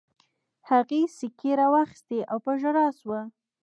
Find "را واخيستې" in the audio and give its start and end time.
1.59-2.19